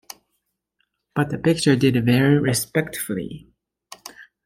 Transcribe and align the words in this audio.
But 1.13 1.29
the 1.29 1.37
picture 1.37 1.75
did 1.75 2.03
very 2.03 2.39
respectfully. 2.39 3.51